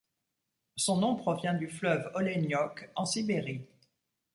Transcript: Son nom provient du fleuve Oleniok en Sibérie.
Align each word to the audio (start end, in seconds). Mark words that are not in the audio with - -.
Son 0.77 0.97
nom 0.97 1.15
provient 1.15 1.53
du 1.53 1.67
fleuve 1.67 2.09
Oleniok 2.15 2.89
en 2.95 3.05
Sibérie. 3.05 3.67